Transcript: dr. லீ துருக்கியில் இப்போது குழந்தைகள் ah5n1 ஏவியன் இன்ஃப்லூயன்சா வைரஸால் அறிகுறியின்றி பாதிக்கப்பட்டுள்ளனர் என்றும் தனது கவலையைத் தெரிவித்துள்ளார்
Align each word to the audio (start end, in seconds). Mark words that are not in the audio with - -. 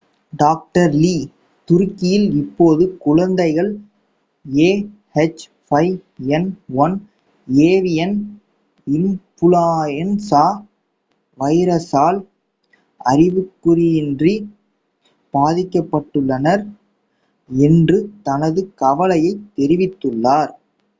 dr. 0.33 0.95
லீ 0.95 1.29
துருக்கியில் 1.67 2.37
இப்போது 2.37 2.85
குழந்தைகள் 3.03 3.69
ah5n1 4.45 6.93
ஏவியன் 7.65 8.15
இன்ஃப்லூயன்சா 8.87 10.43
வைரஸால் 11.37 12.19
அறிகுறியின்றி 13.05 14.35
பாதிக்கப்பட்டுள்ளனர் 15.33 16.65
என்றும் 17.49 18.09
தனது 18.23 18.71
கவலையைத் 18.81 19.45
தெரிவித்துள்ளார் 19.57 20.51